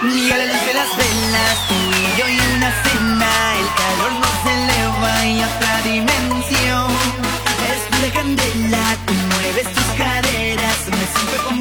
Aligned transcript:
Ni 0.00 0.30
a 0.30 0.38
la 0.38 0.44
luz 0.44 0.64
de 0.64 0.74
las 0.74 0.96
velas, 0.96 1.58
tú 1.66 1.74
y 1.74 2.18
yo 2.18 2.28
y 2.28 2.38
una 2.56 2.70
cena. 2.84 3.30
El 3.58 3.68
calor 3.80 4.12
nos 4.22 4.38
eleva 4.46 5.26
y 5.26 5.40
a 5.40 5.46
otra 5.48 5.82
dimensión. 5.82 6.90
Es 7.68 7.82
pura 7.90 8.10
candela, 8.12 8.96
tú 9.06 9.14
mueves 9.34 9.72
tus 9.74 9.84
caderas. 9.96 10.78
Me 10.88 11.04
siento 11.18 11.44
como 11.48 11.57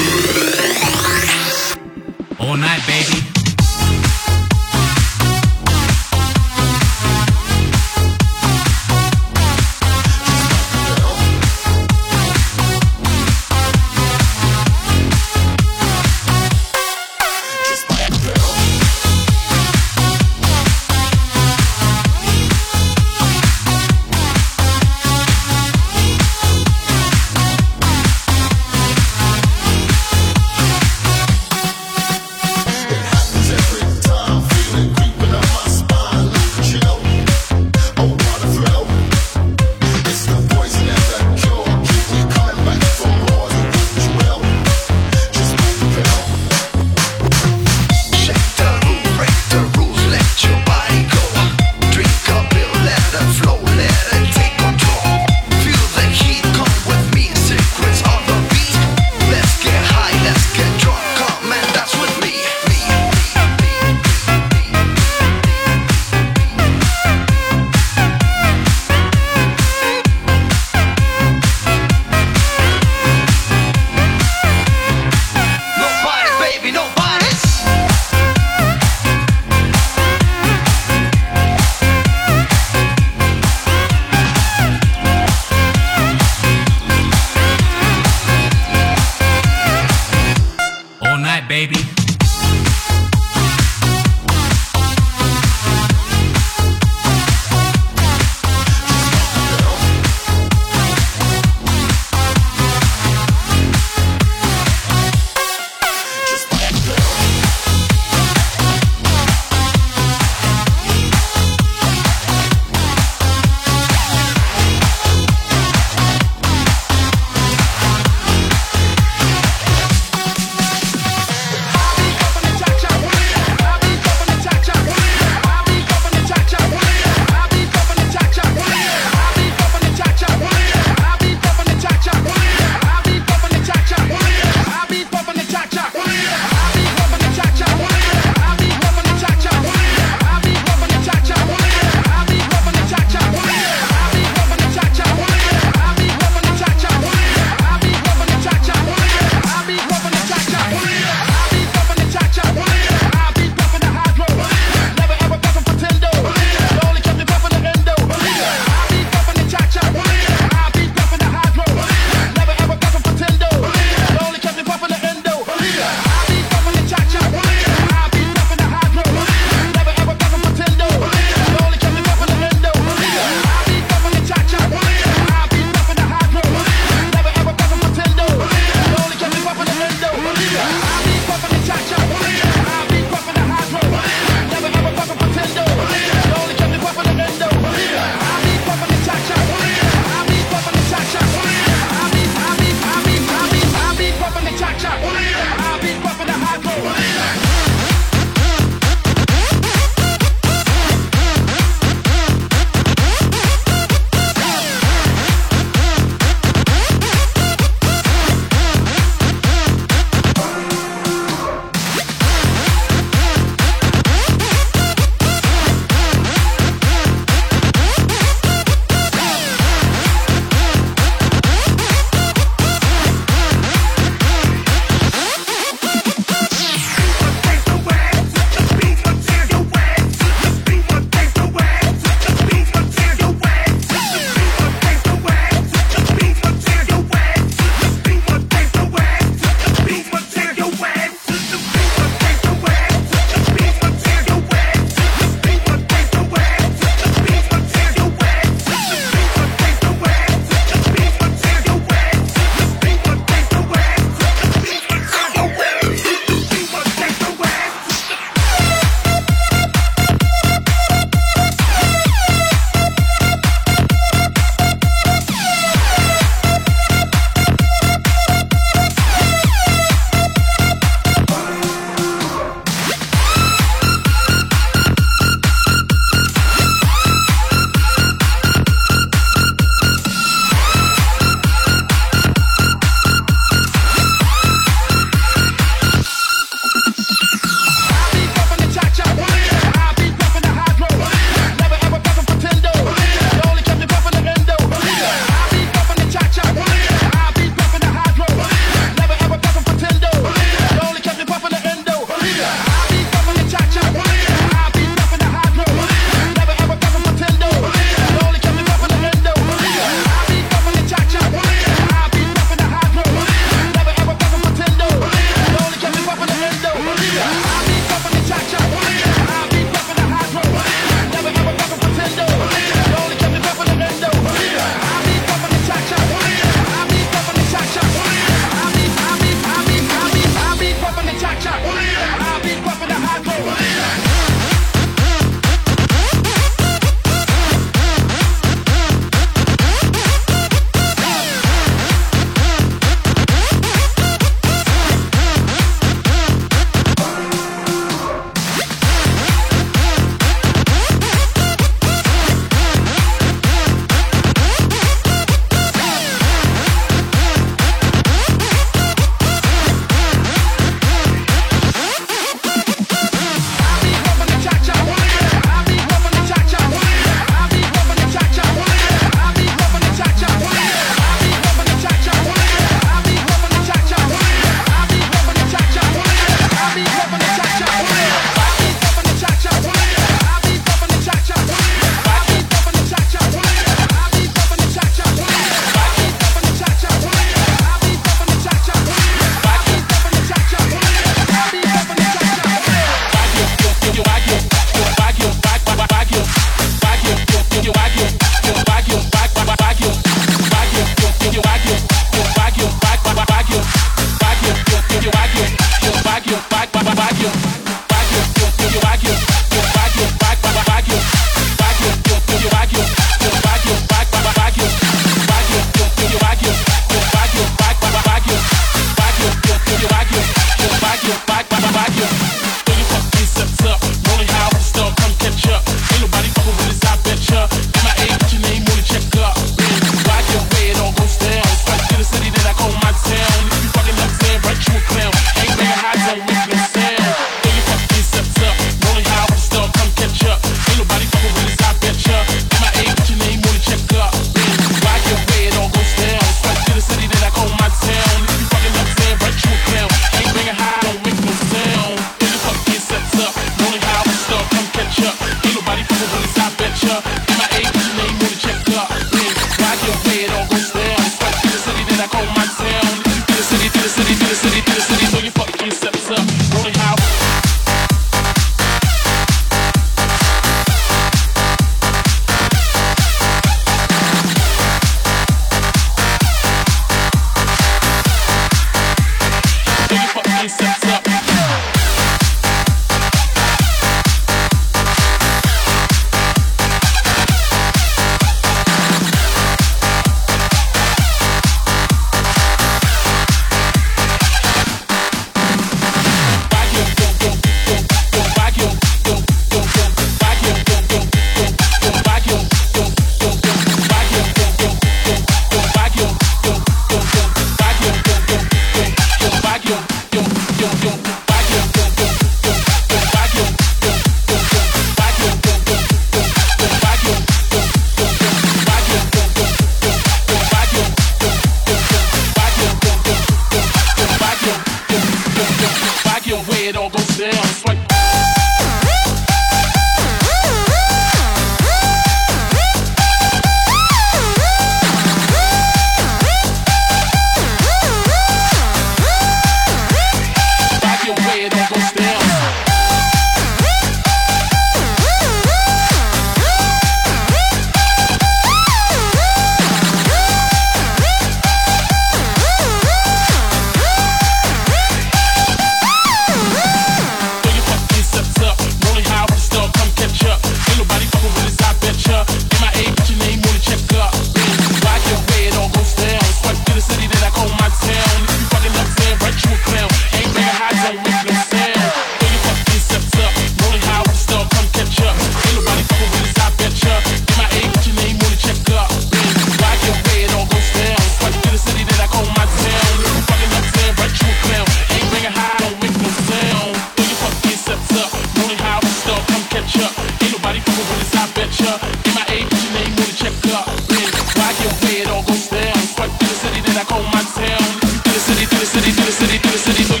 city, 598.71 598.91
to 598.91 599.03
the 599.03 599.11
city, 599.11 599.37
to 599.37 599.49
the 599.49 599.57
city. 599.57 600.00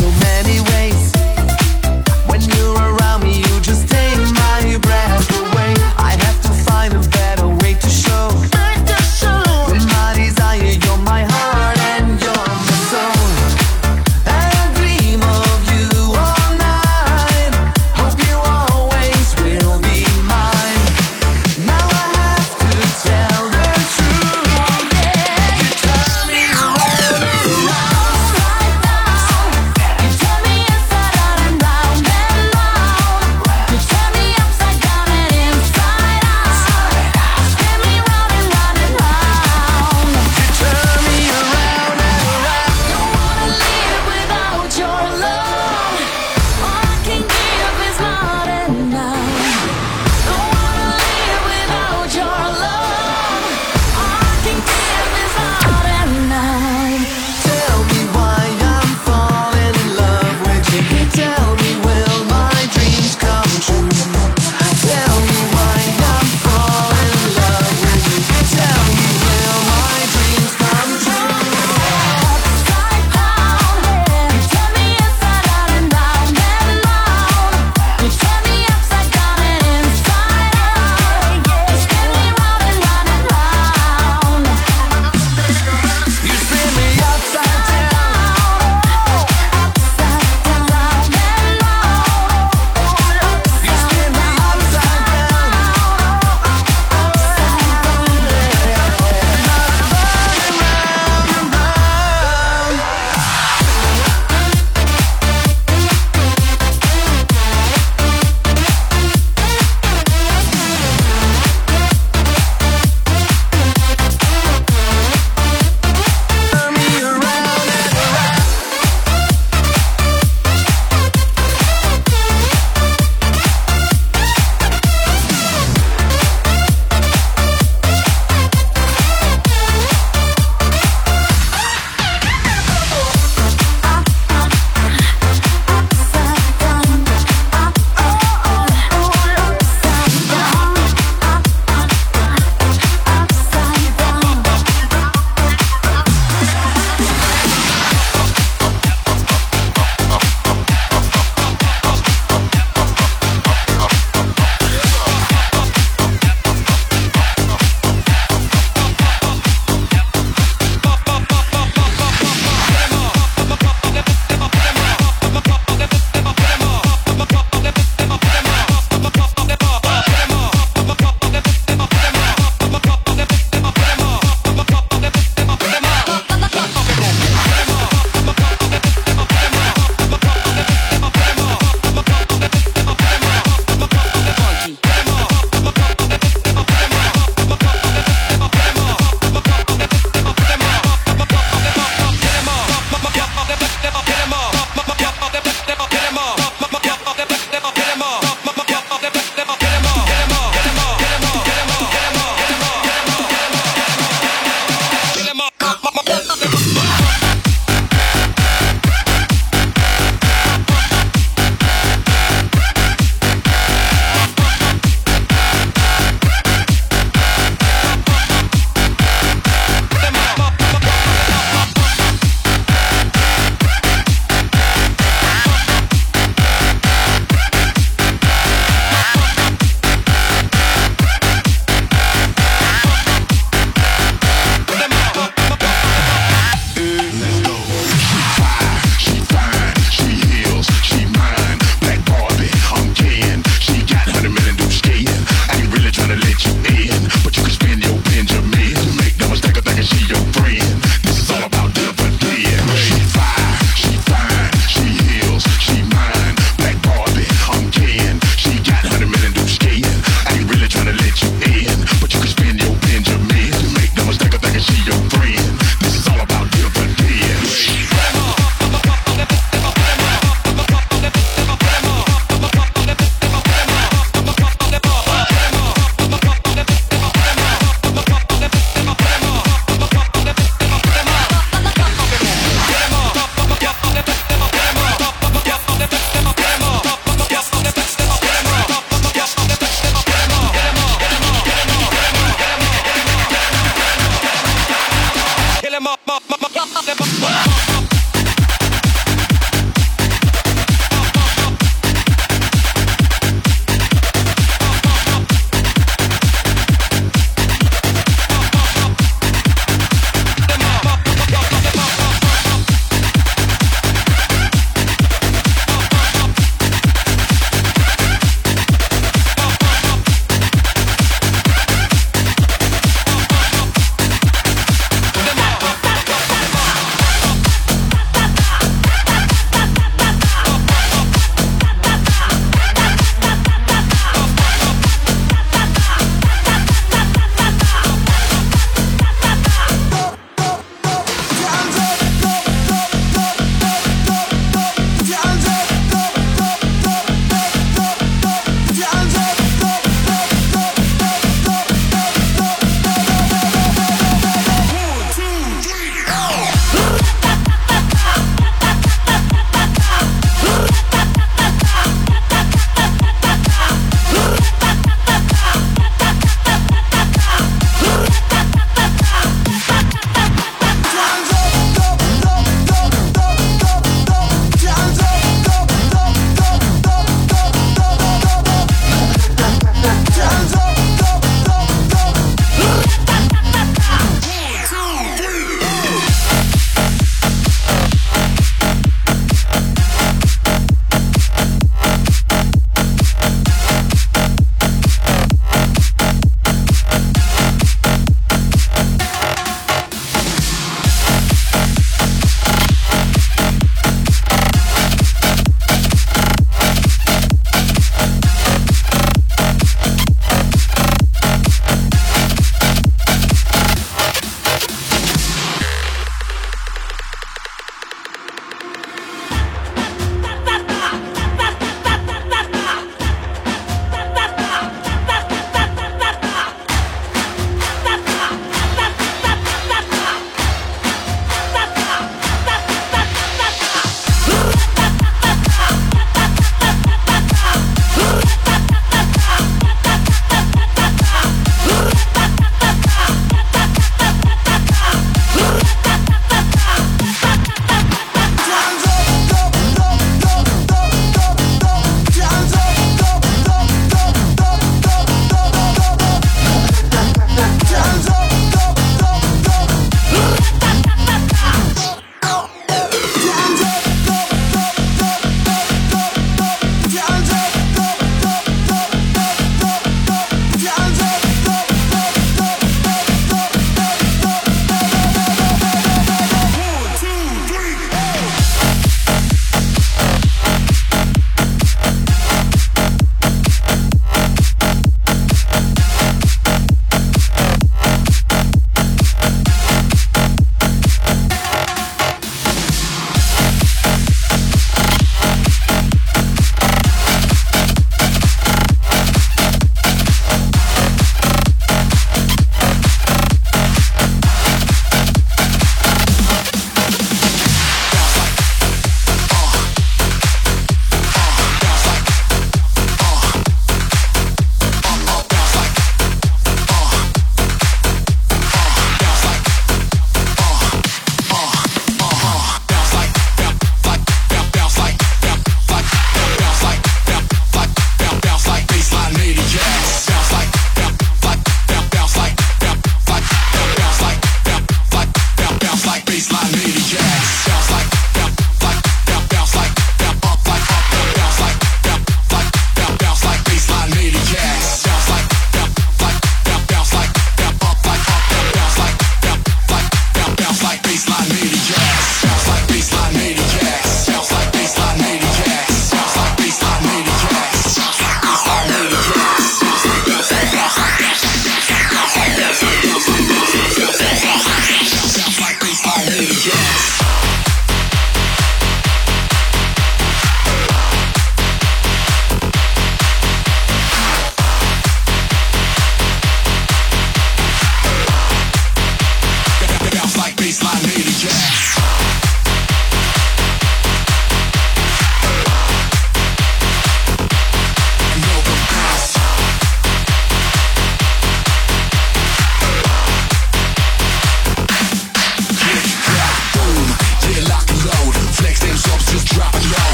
so 0.00 0.10
many 0.20 0.60
ways. 0.72 1.12
When 2.26 2.40
you're 2.40 2.89